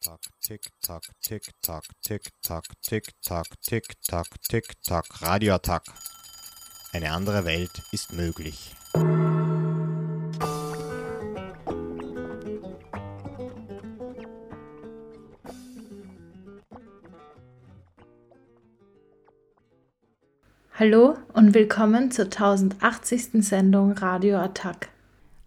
[0.00, 5.22] Tack, tick, tack, tick, tack, tick, tack, tick, tack, tick, tack, tick, tack.
[5.22, 5.82] Radioattack.
[6.92, 8.76] Eine andere Welt ist möglich.
[20.74, 23.44] Hallo und willkommen zur 1080.
[23.44, 24.90] Sendung Radio Attack.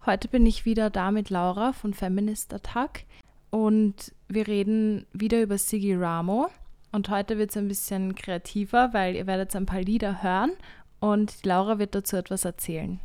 [0.04, 3.06] Heute bin ich wieder da mit Laura von Feminist Attack
[3.48, 6.48] und wir reden wieder über Sigi Ramo.
[6.90, 10.52] Und heute wird es ein bisschen kreativer, weil ihr werdet ein paar Lieder hören
[11.00, 13.00] und Laura wird dazu etwas erzählen.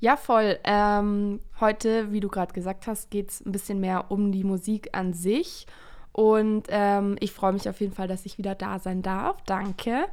[0.00, 0.58] Ja, voll.
[0.64, 4.90] Ähm, heute, wie du gerade gesagt hast, geht es ein bisschen mehr um die Musik
[4.92, 5.66] an sich.
[6.12, 9.42] Und ähm, ich freue mich auf jeden Fall, dass ich wieder da sein darf.
[9.46, 10.06] Danke.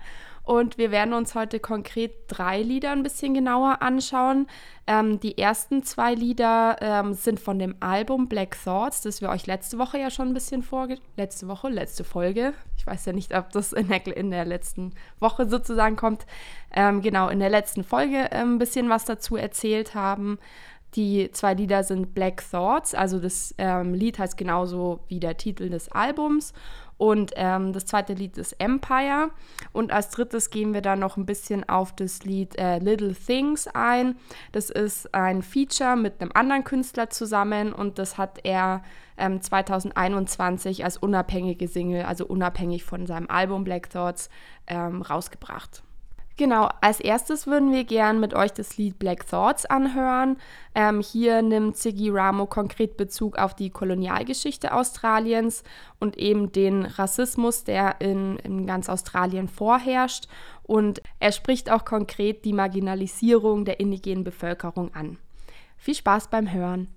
[0.43, 4.47] Und wir werden uns heute konkret drei Lieder ein bisschen genauer anschauen.
[4.87, 9.45] Ähm, die ersten zwei Lieder ähm, sind von dem Album Black Thoughts, das wir euch
[9.45, 10.97] letzte Woche ja schon ein bisschen vorge...
[11.15, 12.53] Letzte Woche, letzte Folge.
[12.75, 16.25] Ich weiß ja nicht, ob das in der, in der letzten Woche sozusagen kommt.
[16.73, 20.39] Ähm, genau, in der letzten Folge ähm, ein bisschen was dazu erzählt haben.
[20.95, 25.69] Die zwei Lieder sind Black Thoughts, also das ähm, Lied heißt genauso wie der Titel
[25.69, 26.51] des Albums.
[27.01, 29.31] Und ähm, das zweite Lied ist Empire.
[29.71, 33.67] Und als drittes gehen wir dann noch ein bisschen auf das Lied äh, Little Things
[33.73, 34.17] ein.
[34.51, 38.83] Das ist ein Feature mit einem anderen Künstler zusammen und das hat er
[39.17, 44.29] ähm, 2021 als unabhängige Single, also unabhängig von seinem Album Black Thoughts,
[44.67, 45.81] ähm, rausgebracht.
[46.41, 50.37] Genau, als erstes würden wir gern mit euch das Lied Black Thoughts anhören.
[50.73, 55.63] Ähm, hier nimmt Siggy Ramo konkret Bezug auf die Kolonialgeschichte Australiens
[55.99, 60.27] und eben den Rassismus, der in, in ganz Australien vorherrscht.
[60.63, 65.19] Und er spricht auch konkret die Marginalisierung der indigenen Bevölkerung an.
[65.77, 66.87] Viel Spaß beim Hören.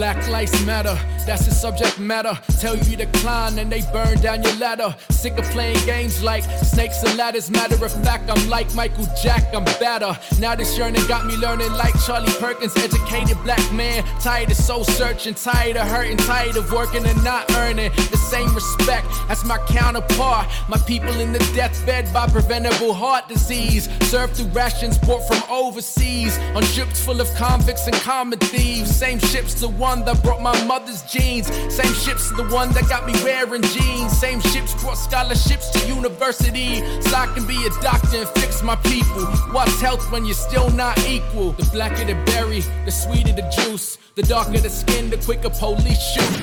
[0.00, 2.32] Black lives matter, that's the subject matter.
[2.58, 4.96] Tell you to climb and they burn down your ladder.
[5.10, 7.50] Sick of playing games like snakes and ladders.
[7.50, 10.18] Matter of fact, I'm like Michael Jack, I'm better.
[10.38, 14.02] Now this yearning got me learning like Charlie Perkins, educated black man.
[14.22, 18.54] Tired of soul searching, tired of hurting, tired of working and not earning the same
[18.54, 20.46] respect as my counterpart.
[20.70, 23.86] My people in the deathbed by preventable heart disease.
[24.08, 28.90] Served through rations brought from overseas on ships full of convicts and common thieves.
[28.96, 31.46] Same ships to one one that brought my mother's jeans.
[31.68, 34.12] Same ships the one that got me wearing jeans.
[34.16, 36.76] Same ships brought scholarships to university.
[37.00, 39.26] So I can be a doctor and fix my people.
[39.54, 41.52] What's health when you're still not equal?
[41.60, 43.98] The blacker the berry, the sweeter the juice.
[44.14, 46.34] The darker the skin, the quicker police shoot.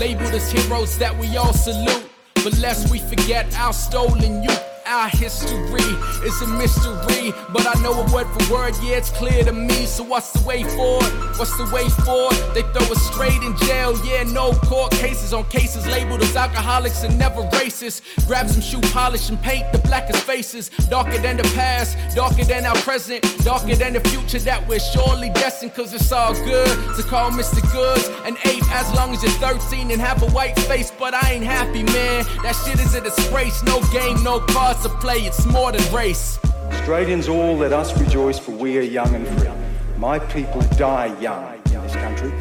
[0.00, 2.04] Labeled as heroes that we all salute.
[2.42, 5.92] But lest we forget our stolen youth our history
[6.24, 7.32] is a mystery.
[7.52, 9.86] But I know a word for word, yeah, it's clear to me.
[9.86, 11.12] So what's the way forward?
[11.38, 12.36] What's the way forward?
[12.54, 17.02] They throw us straight in jail, yeah, no court cases on cases labeled as alcoholics
[17.04, 18.02] and never racist.
[18.26, 20.70] Grab some shoe polish and paint the blackest faces.
[20.88, 25.30] Darker than the past, darker than our present, darker than the future that we're surely
[25.30, 25.74] destined.
[25.74, 27.60] Cause it's all good to call Mr.
[27.72, 30.90] Goods an ape as long as you're 13 and have a white face.
[30.98, 32.24] But I ain't happy, man.
[32.42, 33.62] That shit is a disgrace.
[33.64, 34.40] No game, no
[34.82, 36.38] to play, it's more than race.
[36.72, 39.50] Australians all let us rejoice, for we are young and free.
[39.96, 42.32] My people die young in this country.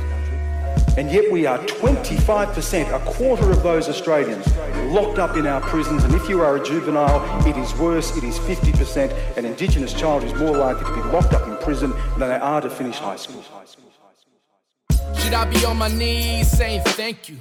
[0.98, 4.48] And yet we are 25%, a quarter of those Australians
[4.92, 6.04] locked up in our prisons.
[6.04, 9.38] And if you are a juvenile, it is worse, it is 50%.
[9.38, 12.62] An Indigenous child is more likely to be locked up in prison than they are
[12.62, 13.44] to finish high school.
[15.18, 17.38] Should I be on my knees saying thank you?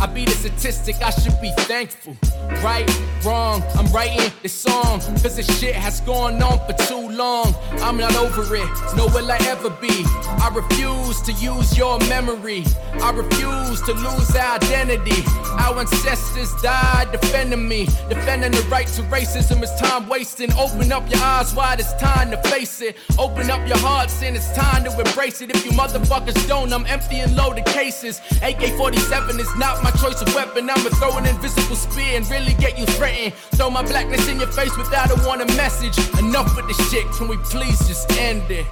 [0.00, 2.16] I be the statistic, I should be thankful.
[2.62, 2.88] Right,
[3.24, 5.00] wrong, I'm writing this song.
[5.22, 7.54] Cause this shit has gone on for too long.
[7.82, 10.04] I'm not over it, nor will I ever be.
[10.44, 12.64] I refuse to use your memory.
[13.02, 15.22] I refuse to lose our identity.
[15.58, 17.86] Our ancestors died defending me.
[18.08, 20.52] Defending the right to racism is time wasting.
[20.54, 22.96] Open up your eyes wide, it's time to face it.
[23.18, 25.50] Open up your hearts and it's time to embrace it.
[25.54, 28.20] If you motherfuckers don't, I'm empty and loaded cases.
[28.42, 30.70] AK 47 is not my choice of weapon.
[30.70, 33.34] I'ma throw an invisible spear and really get you threatened.
[33.56, 35.96] Throw my blackness in your face without a warning message.
[36.18, 38.66] Enough with this shit, can we please just end it?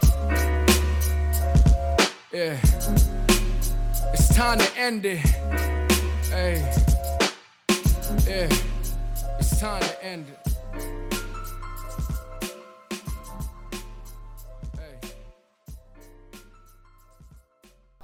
[2.32, 2.56] Yeah.
[4.12, 5.18] It's time to end it.
[6.30, 6.64] Hey.
[8.26, 8.48] Yeah.
[9.38, 10.45] It's time to end it.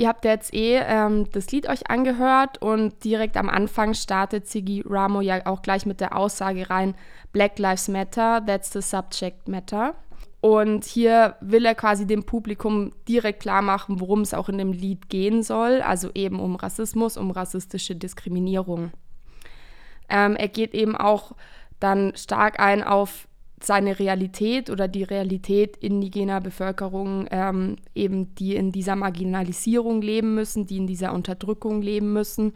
[0.03, 4.83] Ihr habt jetzt eh ähm, das Lied euch angehört und direkt am Anfang startet Siggy
[4.85, 6.97] Ramo ja auch gleich mit der Aussage rein,
[7.31, 9.95] Black Lives Matter, that's the subject matter.
[10.41, 14.73] Und hier will er quasi dem Publikum direkt klar machen, worum es auch in dem
[14.73, 18.91] Lied gehen soll, also eben um Rassismus, um rassistische Diskriminierung.
[20.09, 21.31] Ähm, er geht eben auch
[21.79, 23.29] dann stark ein auf
[23.64, 30.67] seine Realität oder die Realität indigener Bevölkerung, ähm, eben die in dieser Marginalisierung leben müssen,
[30.67, 32.55] die in dieser Unterdrückung leben müssen,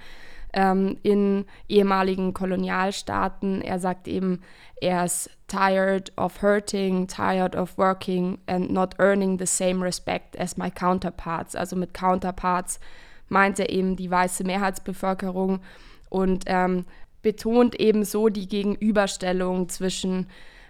[0.52, 3.62] ähm, in ehemaligen Kolonialstaaten.
[3.62, 4.40] Er sagt eben,
[4.80, 10.56] er ist tired of hurting, tired of working and not earning the same respect as
[10.56, 11.54] my counterparts.
[11.54, 12.80] Also mit Counterparts
[13.28, 15.60] meint er eben die weiße Mehrheitsbevölkerung
[16.08, 16.84] und ähm,
[17.22, 20.26] betont ebenso die Gegenüberstellung zwischen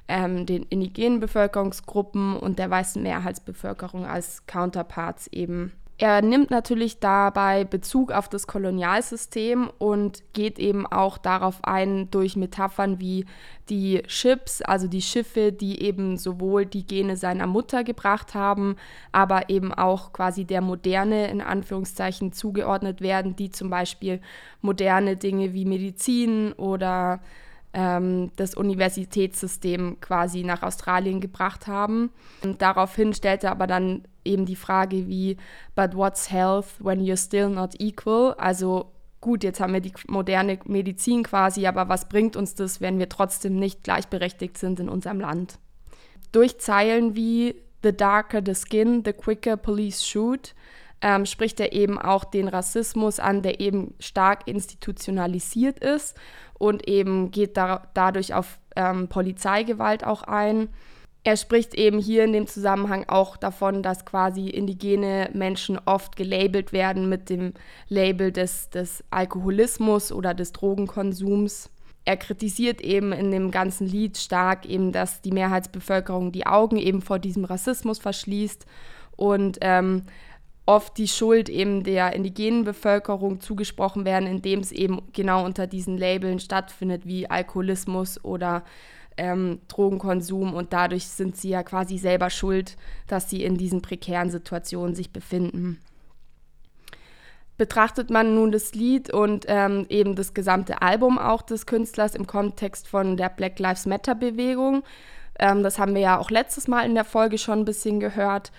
[0.08, 5.72] ähm, den indigenen Bevölkerungsgruppen und der weißen Mehrheitsbevölkerung als Counterparts eben.
[5.98, 12.36] Er nimmt natürlich dabei Bezug auf das Kolonialsystem und geht eben auch darauf ein durch
[12.36, 13.24] Metaphern wie
[13.70, 18.76] die Ships, also die Schiffe, die eben sowohl die Gene seiner Mutter gebracht haben,
[19.10, 24.20] aber eben auch quasi der Moderne in Anführungszeichen zugeordnet werden, die zum Beispiel
[24.60, 27.20] moderne Dinge wie Medizin oder
[27.76, 32.10] ähm, das Universitätssystem quasi nach Australien gebracht haben.
[32.42, 35.36] Und daraufhin stellte er aber dann eben die Frage wie,
[35.76, 38.34] but what's health when you're still not equal?
[38.38, 42.98] Also gut, jetzt haben wir die moderne Medizin quasi, aber was bringt uns das, wenn
[42.98, 45.58] wir trotzdem nicht gleichberechtigt sind in unserem Land?
[46.32, 50.54] Durch Zeilen wie The darker the skin, the quicker police shoot
[51.02, 56.16] ähm, spricht er eben auch den Rassismus an, der eben stark institutionalisiert ist
[56.58, 60.68] und eben geht da, dadurch auf ähm, Polizeigewalt auch ein.
[61.24, 66.72] Er spricht eben hier in dem Zusammenhang auch davon, dass quasi indigene Menschen oft gelabelt
[66.72, 67.52] werden mit dem
[67.88, 71.68] Label des, des Alkoholismus oder des Drogenkonsums.
[72.04, 77.02] Er kritisiert eben in dem ganzen Lied stark eben, dass die Mehrheitsbevölkerung die Augen eben
[77.02, 78.64] vor diesem Rassismus verschließt
[79.16, 80.02] und ähm,
[80.66, 85.96] oft die Schuld eben der indigenen Bevölkerung zugesprochen werden, indem es eben genau unter diesen
[85.96, 88.64] Labeln stattfindet, wie Alkoholismus oder
[89.16, 90.54] ähm, Drogenkonsum.
[90.54, 92.76] Und dadurch sind sie ja quasi selber schuld,
[93.06, 95.80] dass sie in diesen prekären Situationen sich befinden.
[97.56, 102.26] Betrachtet man nun das Lied und ähm, eben das gesamte Album auch des Künstlers im
[102.26, 104.82] Kontext von der Black Lives Matter-Bewegung,
[105.38, 108.52] ähm, das haben wir ja auch letztes Mal in der Folge schon ein bisschen gehört,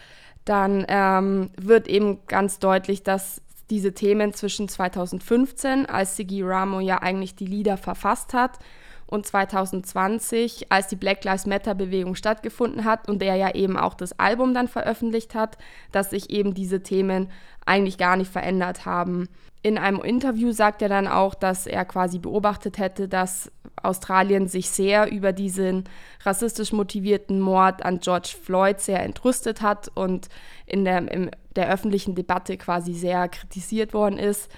[0.49, 7.01] dann ähm, wird eben ganz deutlich, dass diese Themen zwischen 2015, als Siggy Ramo ja
[7.01, 8.59] eigentlich die Lieder verfasst hat,
[9.07, 13.93] und 2020, als die Black Lives Matter Bewegung stattgefunden hat und der ja eben auch
[13.93, 15.57] das Album dann veröffentlicht hat,
[15.91, 17.31] dass sich eben diese Themen
[17.65, 19.29] eigentlich gar nicht verändert haben.
[19.63, 23.51] In einem Interview sagt er dann auch, dass er quasi beobachtet hätte, dass
[23.81, 25.85] Australien sich sehr über diesen
[26.23, 30.27] rassistisch motivierten Mord an George Floyd sehr entrüstet hat und
[30.65, 34.49] in der, in der öffentlichen Debatte quasi sehr kritisiert worden ist.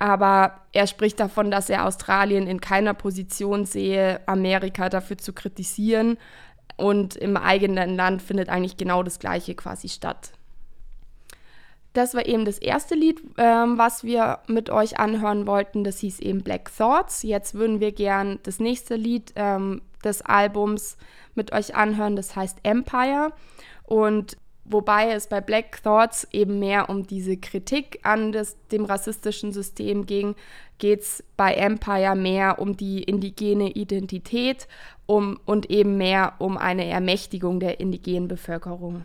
[0.00, 6.16] Aber er spricht davon, dass er Australien in keiner Position sehe, Amerika dafür zu kritisieren.
[6.78, 10.32] Und im eigenen Land findet eigentlich genau das Gleiche quasi statt.
[11.92, 15.84] Das war eben das erste Lied, ähm, was wir mit euch anhören wollten.
[15.84, 17.22] Das hieß eben Black Thoughts.
[17.22, 20.96] Jetzt würden wir gern das nächste Lied ähm, des Albums
[21.34, 22.16] mit euch anhören.
[22.16, 23.34] Das heißt Empire.
[23.84, 24.38] Und
[24.72, 30.06] wobei es bei Black Thoughts eben mehr um diese Kritik an das, dem rassistischen System
[30.06, 30.34] ging,
[30.78, 34.66] geht es bei Empire mehr um die indigene Identität
[35.06, 39.04] um, und eben mehr um eine Ermächtigung der indigenen Bevölkerung.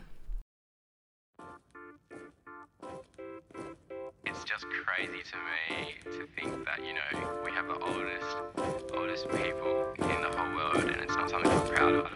[4.96, 10.22] crazy to me to think that, you know, we have the oldest, oldest people in
[10.22, 12.15] the whole world and it's not something we're proud of.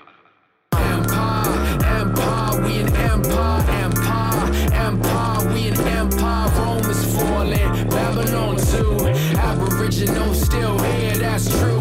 [8.71, 9.09] Too.
[9.39, 11.80] Aboriginal still here, that's true.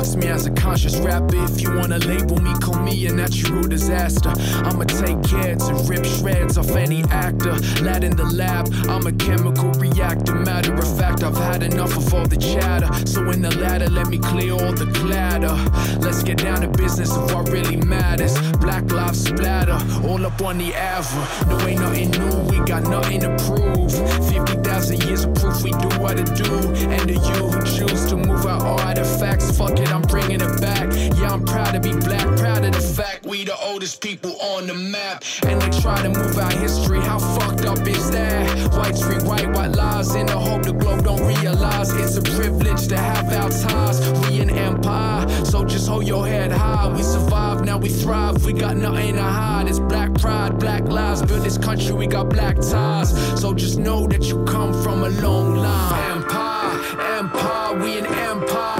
[0.00, 1.44] Box me as a conscious rapper.
[1.44, 4.32] If you wanna label me, call me a natural disaster.
[4.64, 7.54] I'ma take care to rip shreds off any actor.
[7.82, 10.34] Lad in the lab, I'm a chemical reactor.
[10.34, 12.88] Matter of fact, I've had enough of all the chatter.
[13.06, 15.54] So in the ladder, let me clear all the clatter.
[16.00, 18.34] Let's get down to business of what really matters.
[18.52, 19.78] Black lives splatter,
[20.08, 21.22] all up on the Ava.
[21.48, 23.92] No, ain't nothing new, we got nothing to prove.
[24.30, 26.52] 50,000 years of proof we do what it do.
[26.88, 30.92] And to you who choose to move our artifacts, fuck I'm bringing it back.
[31.18, 34.66] Yeah, I'm proud to be black, proud of the fact we the oldest people on
[34.66, 35.24] the map.
[35.46, 38.72] And they try to move our history, how fucked up is that?
[38.74, 42.96] Whites rewrite white lies in the hope the globe don't realize it's a privilege to
[42.96, 43.98] have our ties.
[44.22, 46.88] We an empire, so just hold your head high.
[46.94, 48.44] We survive, now we thrive.
[48.44, 49.68] We got nothing to hide.
[49.68, 51.22] It's black pride, black lives.
[51.22, 53.10] Build this country, we got black ties.
[53.40, 56.12] So just know that you come from a long line.
[56.12, 58.79] Empire, empire, we an empire,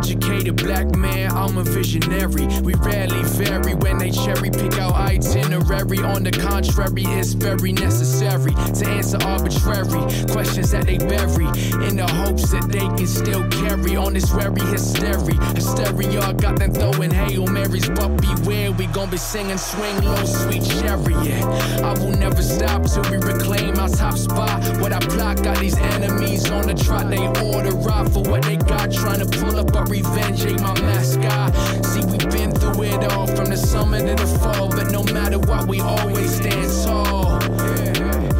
[0.10, 2.48] Educated black man, I'm a visionary.
[2.64, 6.00] We rarely vary when they cherry pick our itinerary.
[6.00, 10.02] On the contrary, it's very necessary to answer arbitrary
[10.32, 11.46] questions that they bury
[11.86, 15.40] in the hopes that they can still carry on this very hysteria.
[15.54, 20.64] Hysteria got them throwing Hail Marys, but beware, we gon' be singing Swing Low, Sweet
[20.82, 21.44] Chariot.
[21.84, 24.82] I will never stop till we reclaim our top spot.
[24.82, 28.58] What I plot got these enemies on the trot, they order off for what they
[28.58, 31.56] got, trying to pull up a revenge, ain't my mascot.
[31.86, 35.40] See, we've been through it all from the summer to the fall, but no matter
[35.40, 37.40] what, we always stand tall.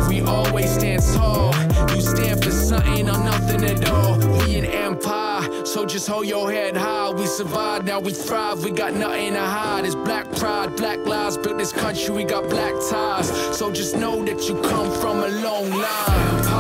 [0.08, 1.54] We always stand tall.
[1.96, 4.18] You stand for something or nothing at all.
[4.18, 7.12] We an empire, so just hold your head high.
[7.12, 8.64] We survived, now we thrive.
[8.64, 9.86] We got nothing to hide.
[9.86, 11.38] It's black pride, black lives.
[11.38, 13.30] Built this country, we got black ties.
[13.58, 16.59] So just know that you come from a long line.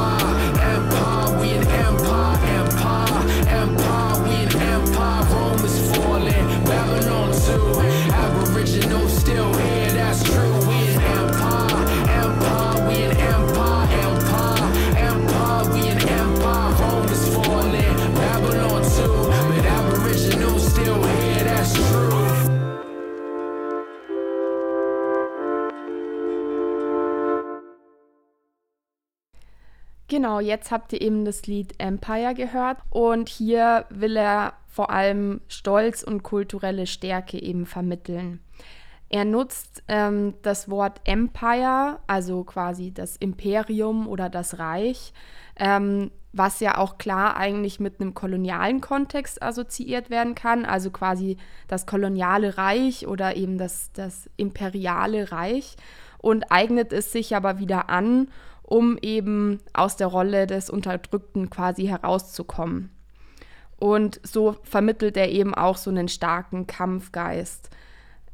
[30.29, 32.77] Genau, jetzt habt ihr eben das Lied Empire gehört.
[32.91, 38.39] Und hier will er vor allem Stolz und kulturelle Stärke eben vermitteln.
[39.09, 45.13] Er nutzt ähm, das Wort Empire, also quasi das Imperium oder das Reich,
[45.55, 51.37] ähm, was ja auch klar eigentlich mit einem kolonialen Kontext assoziiert werden kann, also quasi
[51.67, 55.75] das koloniale Reich oder eben das, das imperiale Reich.
[56.19, 58.27] Und eignet es sich aber wieder an,
[58.69, 62.91] um eben aus der Rolle des Unterdrückten quasi herauszukommen.
[63.77, 67.71] Und so vermittelt er eben auch so einen starken Kampfgeist.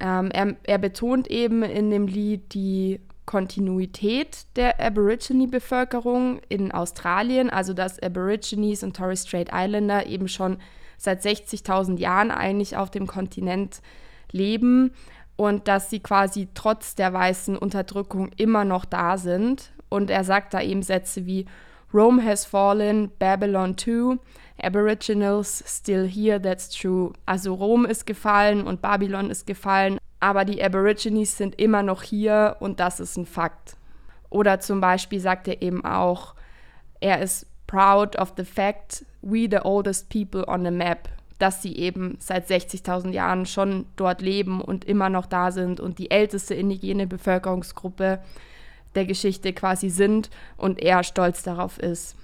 [0.02, 7.74] Ähm, er, er betont eben in dem Lied die Kontinuität der Aborigine-Bevölkerung in Australien, also
[7.74, 10.58] dass Aborigines und Torres Strait Islander eben schon
[10.98, 13.82] seit 60.000 Jahren eigentlich auf dem Kontinent
[14.32, 14.92] leben
[15.38, 19.72] und dass sie quasi trotz der weißen Unterdrückung immer noch da sind.
[19.96, 21.46] Und er sagt da eben Sätze wie
[21.94, 24.18] Rome has fallen, Babylon too,
[24.62, 27.14] Aboriginals still here, that's true.
[27.26, 32.58] Also Rom ist gefallen und Babylon ist gefallen, aber die Aborigines sind immer noch hier
[32.60, 33.78] und das ist ein Fakt.
[34.30, 36.36] Oder zum Beispiel sagt er eben auch,
[37.00, 41.08] er ist proud of the fact we the oldest people on the map,
[41.40, 46.00] dass sie eben seit 60.000 Jahren schon dort leben und immer noch da sind und
[46.00, 48.20] die älteste indigene Bevölkerungsgruppe
[48.96, 52.16] der Geschichte quasi sind und er stolz darauf ist.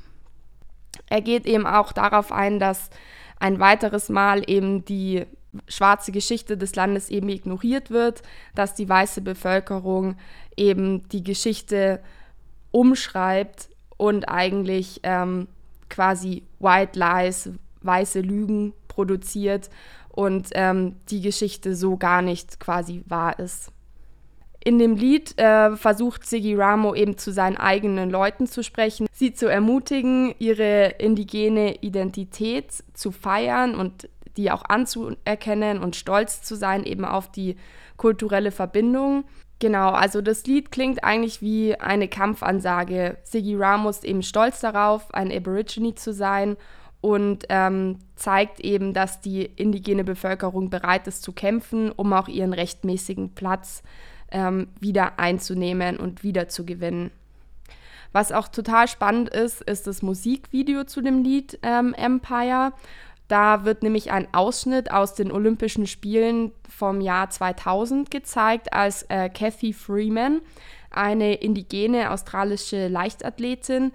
[1.10, 2.90] Er geht eben auch darauf ein, dass
[3.40, 5.26] ein weiteres Mal eben die
[5.68, 8.22] schwarze Geschichte des Landes eben ignoriert wird,
[8.56, 10.16] dass die weiße Bevölkerung
[10.56, 12.00] eben die Geschichte
[12.72, 15.48] umschreibt und eigentlich ähm,
[15.90, 17.50] quasi White Lies,
[17.82, 19.70] weiße Lügen produziert
[20.10, 23.72] und ähm, die Geschichte so gar nicht quasi wahr ist.
[24.64, 29.34] In dem Lied äh, versucht Siggy Ramo eben zu seinen eigenen Leuten zu sprechen, sie
[29.34, 36.84] zu ermutigen, ihre indigene Identität zu feiern und die auch anzuerkennen und stolz zu sein
[36.84, 37.58] eben auf die
[37.98, 39.24] kulturelle Verbindung.
[39.58, 43.18] Genau, also das Lied klingt eigentlich wie eine Kampfansage.
[43.24, 46.56] Siggy Ramos ist eben stolz darauf, ein Aborigine zu sein
[47.02, 52.54] und ähm, zeigt eben, dass die indigene Bevölkerung bereit ist zu kämpfen, um auch ihren
[52.54, 53.82] rechtmäßigen Platz
[54.32, 57.12] ähm, wieder einzunehmen und wieder zu gewinnen.
[58.14, 62.74] Was auch total spannend ist, ist das Musikvideo zu dem Lied ähm, Empire.
[63.28, 69.30] Da wird nämlich ein Ausschnitt aus den Olympischen Spielen vom Jahr 2000 gezeigt, als äh,
[69.30, 70.42] Kathy Freeman,
[70.90, 73.94] eine indigene australische Leichtathletin,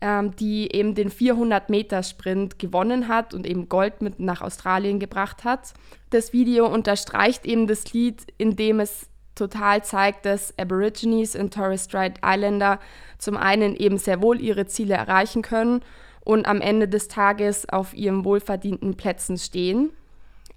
[0.00, 5.74] ähm, die eben den 400-Meter-Sprint gewonnen hat und eben Gold mit nach Australien gebracht hat.
[6.10, 11.84] Das Video unterstreicht eben das Lied, in dem es total zeigt, dass Aborigines und Torres
[11.84, 12.80] Strait Islander
[13.18, 15.82] zum einen eben sehr wohl ihre Ziele erreichen können
[16.24, 19.90] und am Ende des Tages auf ihren wohlverdienten Plätzen stehen.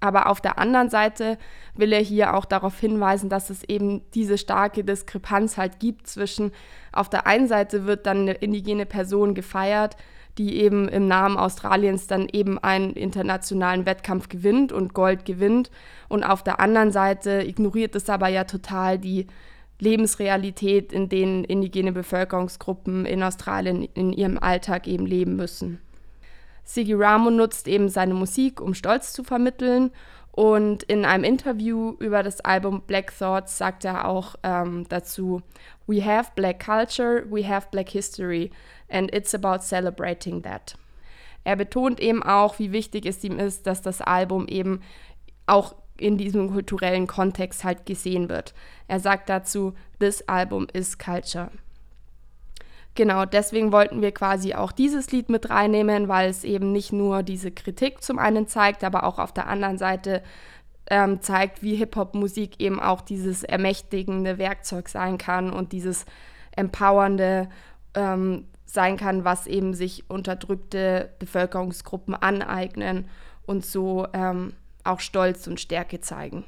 [0.00, 1.38] Aber auf der anderen Seite
[1.74, 6.52] will er hier auch darauf hinweisen, dass es eben diese starke Diskrepanz halt gibt zwischen,
[6.90, 9.96] auf der einen Seite wird dann eine indigene Person gefeiert,
[10.38, 15.70] die eben im Namen Australiens dann eben einen internationalen Wettkampf gewinnt und Gold gewinnt.
[16.08, 19.26] Und auf der anderen Seite ignoriert es aber ja total die
[19.80, 25.80] Lebensrealität, in denen indigene Bevölkerungsgruppen in Australien in ihrem Alltag eben leben müssen.
[26.64, 29.90] Sigi Ramo nutzt eben seine Musik, um Stolz zu vermitteln.
[30.32, 35.42] Und in einem Interview über das Album Black Thoughts sagt er auch ähm, dazu,
[35.86, 38.52] We have black culture, we have black history,
[38.90, 40.76] and it's about celebrating that.
[41.44, 44.80] Er betont eben auch, wie wichtig es ihm ist, dass das Album eben
[45.46, 48.54] auch in diesem kulturellen Kontext halt gesehen wird.
[48.88, 51.50] Er sagt dazu, this album is culture.
[52.94, 57.22] Genau, deswegen wollten wir quasi auch dieses Lied mit reinnehmen, weil es eben nicht nur
[57.22, 60.22] diese Kritik zum einen zeigt, aber auch auf der anderen Seite
[60.90, 66.04] ähm, zeigt, wie Hip-Hop-Musik eben auch dieses ermächtigende Werkzeug sein kann und dieses
[66.56, 67.48] empowernde
[67.94, 73.08] ähm, sein kann, was eben sich unterdrückte Bevölkerungsgruppen aneignen
[73.46, 76.44] und so ähm, auch Stolz und Stärke zeigen.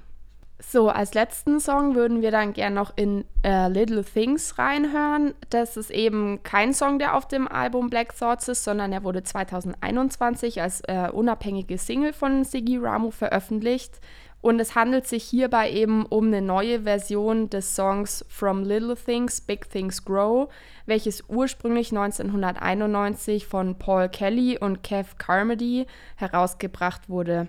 [0.65, 5.35] So, als letzten Song würden wir dann gern noch in uh, Little Things reinhören.
[5.51, 9.25] Das ist eben kein Song, der auf dem Album Black Thoughts ist, sondern er wurde
[9.25, 14.01] 2021 als äh, unabhängige Single von Siggy Ramo veröffentlicht.
[14.43, 19.41] Und es handelt sich hierbei eben um eine neue Version des Songs From Little Things,
[19.41, 20.53] Big Things Grow,
[20.85, 27.47] welches ursprünglich 1991 von Paul Kelly und Kev Carmody herausgebracht wurde.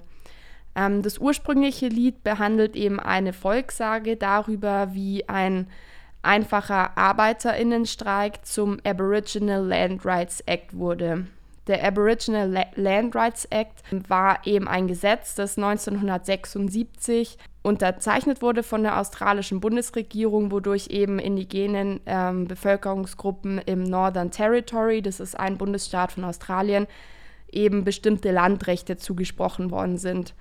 [0.75, 5.67] Ähm, das ursprüngliche Lied behandelt eben eine Volkssage darüber, wie ein
[6.21, 11.25] einfacher Arbeiterinnenstreik zum Aboriginal Land Rights Act wurde.
[11.67, 18.83] Der Aboriginal La Land Rights Act war eben ein Gesetz, das 1976 unterzeichnet wurde von
[18.83, 26.11] der australischen Bundesregierung, wodurch eben indigenen ähm, Bevölkerungsgruppen im Northern Territory, das ist ein Bundesstaat
[26.11, 26.87] von Australien,
[27.49, 30.33] eben bestimmte Landrechte zugesprochen worden sind.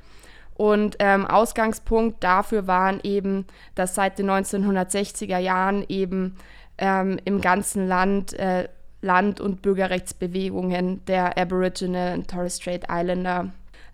[0.55, 6.37] Und ähm, Ausgangspunkt dafür waren eben, dass seit den 1960er Jahren eben
[6.79, 8.69] ähm, im ganzen Land äh,
[9.03, 13.51] Land- und Bürgerrechtsbewegungen der Aboriginal und Torres Strait Islander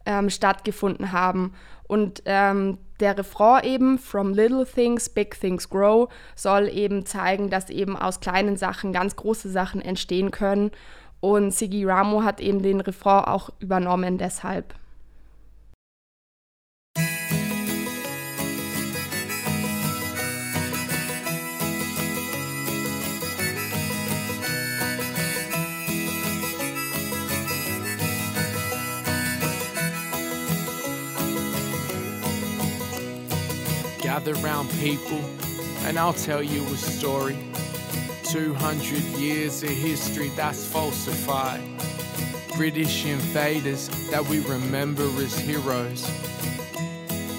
[0.06, 1.54] ähm, stattgefunden haben.
[1.88, 7.70] Und ähm, der Refrain eben, From Little Things, Big Things Grow, soll eben zeigen, dass
[7.70, 10.70] eben aus kleinen Sachen ganz große Sachen entstehen können.
[11.20, 14.74] Und Sigi Ramo hat eben den Refrain auch übernommen deshalb.
[34.18, 35.20] Gather round people,
[35.84, 37.38] and I'll tell you a story.
[38.24, 38.82] 200
[39.16, 41.62] years of history that's falsified.
[42.56, 46.04] British invaders that we remember as heroes.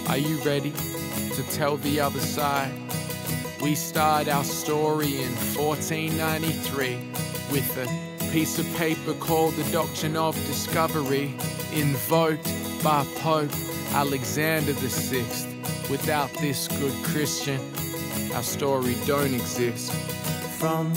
[0.07, 0.71] Are you ready
[1.33, 2.71] to tell the other side?
[3.61, 6.95] We start our story in 1493
[7.51, 11.35] with a piece of paper called the Doctrine of Discovery,
[11.73, 12.49] invoked
[12.81, 13.51] by Pope
[13.91, 15.58] Alexander VI.
[15.89, 17.59] Without this good Christian,
[18.35, 19.91] our story don't exist.
[20.59, 20.93] From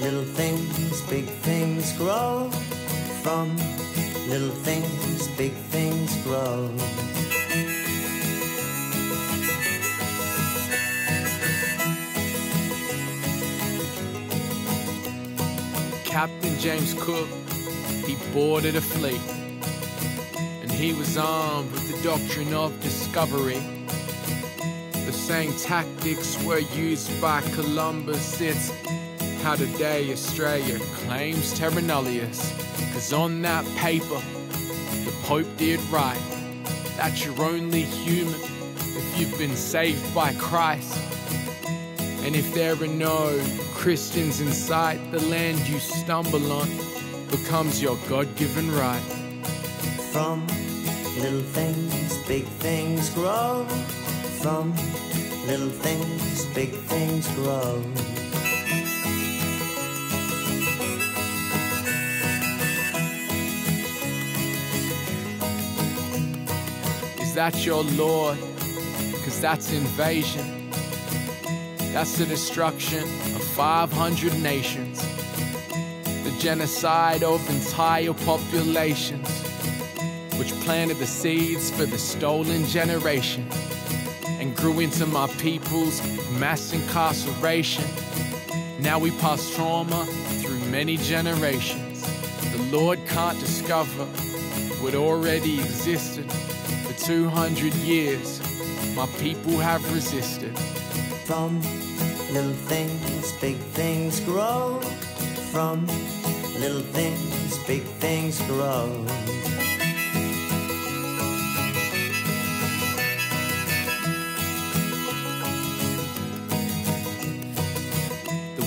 [0.00, 2.48] little things, big things grow.
[3.22, 3.54] From
[4.26, 6.74] little things, big things grow.
[16.06, 17.28] Captain James Cook,
[18.06, 19.20] he boarded a fleet.
[20.62, 23.83] And he was armed with the doctrine of discovery.
[25.24, 28.42] Same tactics were used by Columbus.
[28.42, 28.70] It's
[29.42, 32.52] how today Australia claims terra nullius.
[32.92, 34.20] Cause on that paper,
[35.06, 36.20] the Pope did write
[36.98, 40.94] that you're only human if you've been saved by Christ.
[42.22, 46.68] And if there are no Christians in sight, the land you stumble on
[47.30, 49.00] becomes your God given right.
[50.12, 50.46] From
[51.16, 53.66] little things, big things grow.
[54.42, 54.74] From
[55.46, 57.84] little things, big things grow.
[67.20, 68.38] Is that your Lord?
[69.24, 70.70] Cause that's invasion.
[71.92, 75.02] That's the destruction of 500 nations.
[76.24, 79.28] The genocide of entire populations,
[80.38, 83.46] which planted the seeds for the stolen generation
[84.64, 86.00] grew into my people's
[86.40, 87.84] mass incarceration.
[88.80, 90.06] Now we pass trauma
[90.40, 92.00] through many generations.
[92.50, 94.06] The Lord can't discover
[94.82, 98.40] what already existed for 200 years.
[98.96, 100.58] My people have resisted.
[101.26, 101.60] From
[102.32, 104.80] little things, big things grow.
[105.52, 105.86] From
[106.58, 109.04] little things, big things grow.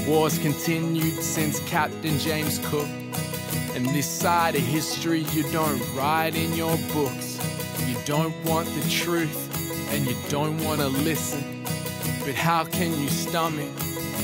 [0.07, 2.87] War's continued since Captain James Cook.
[3.75, 7.37] And this side of history you don't write in your books.
[7.85, 11.65] You don't want the truth and you don't want to listen.
[12.25, 13.69] But how can you stomach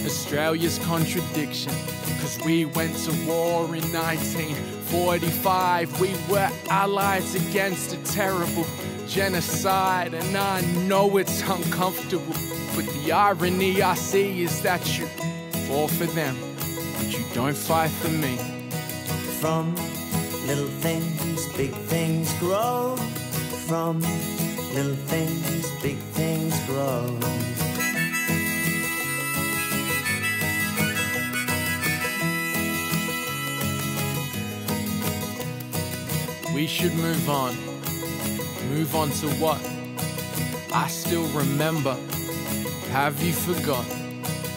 [0.06, 1.74] Australia's contradiction?
[2.22, 6.00] Cause we went to war in 1945.
[6.00, 8.66] We were allies against a terrible
[9.06, 10.14] genocide.
[10.14, 12.38] And I know it's uncomfortable.
[12.74, 15.10] But the irony I see is that you
[15.68, 16.36] fall for them,
[16.98, 18.38] but you don't fight for me.
[19.40, 19.76] From
[20.48, 22.96] little things, big things grow.
[23.68, 24.00] From
[24.74, 27.18] little things, big things grow.
[36.54, 37.56] We should move on.
[38.70, 39.62] Move on to what?
[40.74, 41.96] I still remember.
[42.92, 43.86] Have you forgot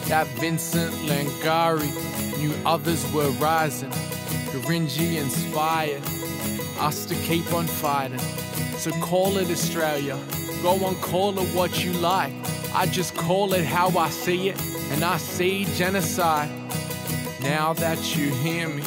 [0.09, 1.91] that Vincent Langari
[2.39, 3.91] knew others were rising?
[4.51, 6.03] Garinji inspired
[6.79, 8.19] us to keep on fighting.
[8.79, 10.19] So call it Australia.
[10.63, 12.33] Go on, call it what you like.
[12.75, 16.51] I just call it how I see it, and I see genocide.
[17.43, 18.83] Now that you hear me,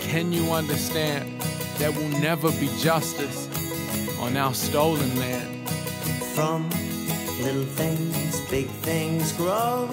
[0.00, 1.40] can you understand?
[1.78, 3.48] There will never be justice
[4.20, 5.68] on our stolen land.
[6.34, 6.68] From
[7.40, 9.88] little things, big things grow.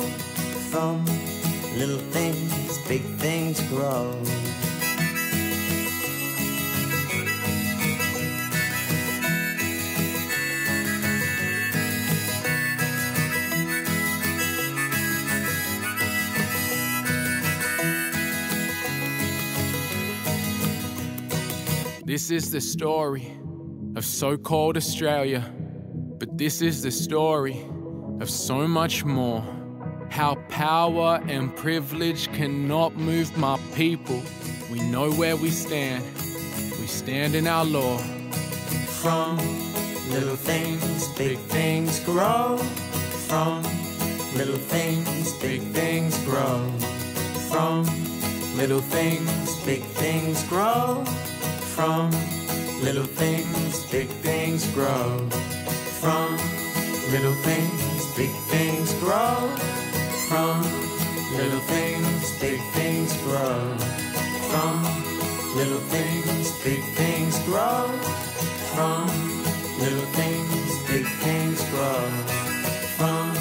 [0.71, 1.05] From
[1.77, 4.13] little things, big things grow.
[22.05, 23.31] This is the story
[23.95, 25.49] of so called Australia,
[26.19, 27.65] but this is the story
[28.19, 29.56] of so much more.
[30.09, 34.21] How power and privilege cannot move my people.
[34.71, 36.03] We know where we stand,
[36.79, 37.97] we stand in our law.
[39.01, 39.37] From
[40.09, 42.57] little things, big things grow.
[43.27, 43.63] From
[44.35, 46.59] little things, big things grow.
[47.49, 47.85] From
[48.57, 51.03] little things, big things grow.
[51.75, 52.11] From
[52.81, 55.29] little things, big things grow.
[56.01, 56.37] From
[57.11, 59.49] little things, big things grow.
[60.27, 60.61] From
[61.37, 63.77] little things, big things grow.
[64.51, 64.83] From
[65.55, 67.87] little things, big things grow.
[68.75, 69.07] From
[69.79, 72.01] little things, big things grow.
[72.97, 73.33] From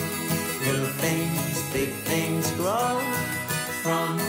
[0.64, 3.00] little things, big things grow.
[3.82, 4.25] From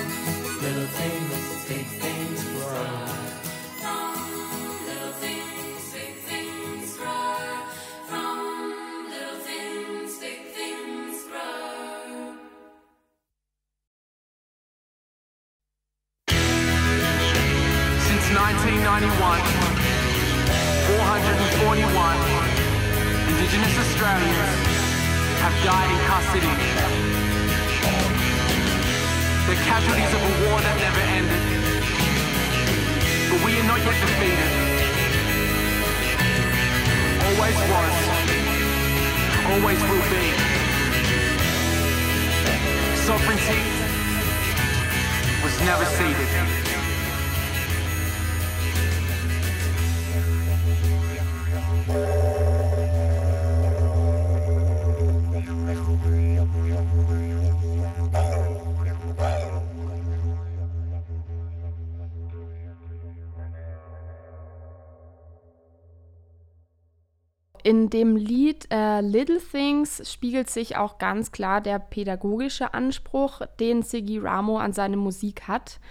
[67.68, 73.84] In dem Lied äh, Little Things spiegelt sich auch ganz klar der pädagogische Anspruch, den
[73.84, 75.82] Siggy Ramo an seine Musik hat.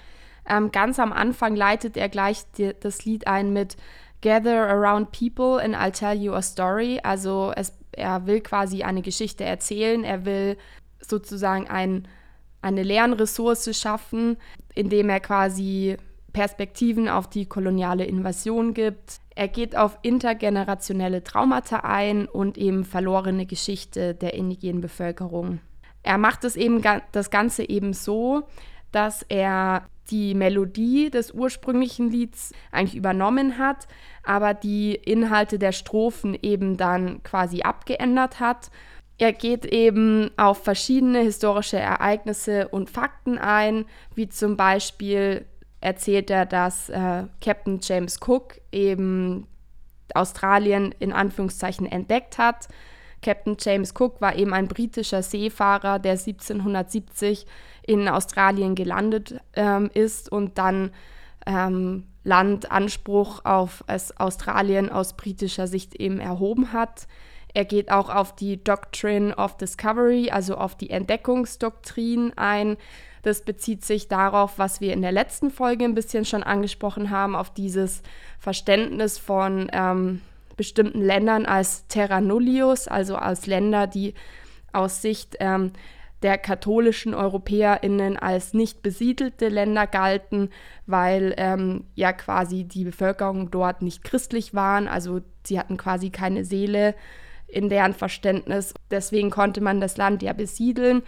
[0.48, 3.76] Ähm, ganz am Anfang leitet er gleich die, das Lied ein mit
[4.22, 6.98] Gather around people and I'll tell you a story.
[7.02, 10.56] Also es, er will quasi eine Geschichte erzählen, er will
[11.02, 12.08] sozusagen ein,
[12.62, 14.38] eine Lernressource schaffen,
[14.74, 15.98] indem er quasi
[16.36, 19.20] Perspektiven auf die koloniale Invasion gibt.
[19.34, 25.60] Er geht auf intergenerationelle Traumata ein und eben verlorene Geschichte der indigenen Bevölkerung.
[26.02, 28.42] Er macht es eben das Ganze eben so,
[28.92, 33.88] dass er die Melodie des ursprünglichen Lieds eigentlich übernommen hat,
[34.22, 38.70] aber die Inhalte der Strophen eben dann quasi abgeändert hat.
[39.16, 45.46] Er geht eben auf verschiedene historische Ereignisse und Fakten ein, wie zum Beispiel
[45.86, 49.46] erzählt er, dass äh, Captain James Cook eben
[50.14, 52.66] Australien in Anführungszeichen entdeckt hat.
[53.22, 57.46] Captain James Cook war eben ein britischer Seefahrer, der 1770
[57.86, 60.90] in Australien gelandet ähm, ist und dann
[61.46, 63.84] ähm, Landanspruch auf
[64.16, 67.06] Australien aus britischer Sicht eben erhoben hat.
[67.54, 72.76] Er geht auch auf die Doctrine of Discovery, also auf die Entdeckungsdoktrin ein.
[73.26, 77.34] Das bezieht sich darauf, was wir in der letzten Folge ein bisschen schon angesprochen haben,
[77.34, 78.04] auf dieses
[78.38, 80.20] Verständnis von ähm,
[80.56, 84.14] bestimmten Ländern als Terra Nullius, also als Länder, die
[84.72, 85.72] aus Sicht ähm,
[86.22, 90.50] der katholischen EuropäerInnen als nicht besiedelte Länder galten,
[90.86, 96.44] weil ähm, ja quasi die Bevölkerung dort nicht christlich waren, also sie hatten quasi keine
[96.44, 96.94] Seele
[97.48, 98.72] in deren Verständnis.
[98.92, 101.02] Deswegen konnte man das Land ja besiedeln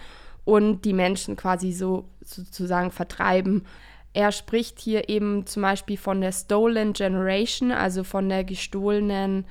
[0.48, 3.66] und die Menschen quasi so sozusagen vertreiben.
[4.14, 9.44] Er spricht hier eben zum Beispiel von der Stolen Generation, also von der gestohlenen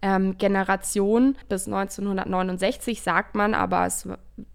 [0.00, 4.08] ähm, Generation bis 1969, sagt man, aber es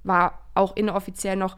[0.04, 1.58] war auch inoffiziell noch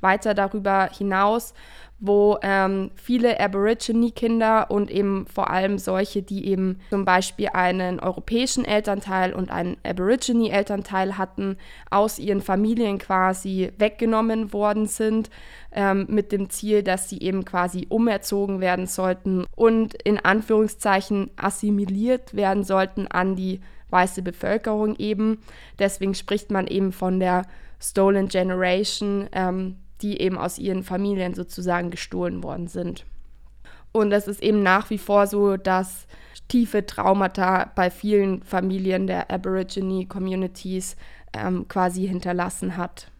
[0.00, 1.54] weiter darüber hinaus,
[2.00, 8.64] wo ähm, viele Aborigine-Kinder und eben vor allem solche, die eben zum Beispiel einen europäischen
[8.64, 11.58] Elternteil und einen Aborigine-Elternteil hatten,
[11.90, 15.28] aus ihren Familien quasi weggenommen worden sind,
[15.72, 22.34] ähm, mit dem Ziel, dass sie eben quasi umerzogen werden sollten und in Anführungszeichen assimiliert
[22.34, 23.60] werden sollten an die
[23.90, 25.42] weiße Bevölkerung eben.
[25.78, 27.42] Deswegen spricht man eben von der
[27.78, 29.28] Stolen Generation.
[29.32, 33.04] Ähm, die eben aus ihren Familien sozusagen gestohlen worden sind.
[33.92, 36.06] Und es ist eben nach wie vor so, dass
[36.48, 40.96] tiefe Traumata bei vielen Familien der Aborigine Communities
[41.32, 43.10] ähm, quasi hinterlassen hat.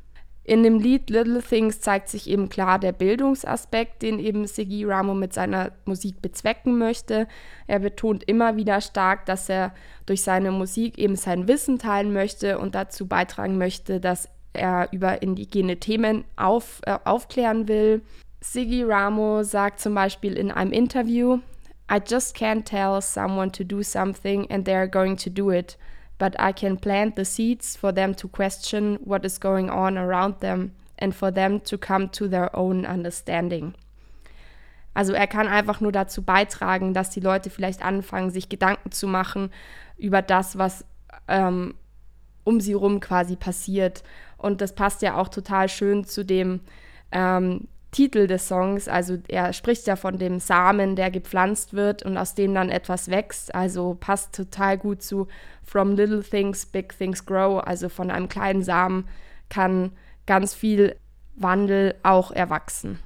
[0.43, 5.15] In dem Lied Little Things zeigt sich eben klar der Bildungsaspekt, den eben Sigi Ramo
[5.15, 7.29] mit seiner Musik bezwecken möchte.
[7.69, 9.73] Er betont immer wieder stark, dass er
[10.07, 15.23] durch seine Musik eben sein Wissen teilen möchte und dazu beitragen möchte, dass er über
[15.23, 18.03] indigene Themen auf, äh, aufklären will.
[18.41, 21.41] Siggy Ramo sagt zum Beispiel in einem Interview,
[21.91, 25.77] I just can't tell someone to do something and they're going to do it,
[26.19, 30.41] but I can plant the seeds for them to question what is going on around
[30.41, 33.75] them and for them to come to their own understanding.
[34.95, 39.07] Also er kann einfach nur dazu beitragen, dass die Leute vielleicht anfangen, sich Gedanken zu
[39.07, 39.51] machen
[39.97, 40.85] über das, was
[41.29, 41.75] ähm,
[42.45, 44.03] um sie rum quasi passiert
[44.41, 46.61] und das passt ja auch total schön zu dem
[47.13, 48.89] ähm, Titel des Songs.
[48.89, 53.11] Also er spricht ja von dem Samen, der gepflanzt wird und aus dem dann etwas
[53.11, 53.55] wächst.
[53.55, 55.27] Also passt total gut zu
[55.65, 57.63] From Little Things, Big Things Grow.
[57.65, 59.09] Also von einem kleinen Samen
[59.49, 59.93] kann
[60.27, 60.97] ganz viel
[61.35, 62.99] Wandel auch erwachsen.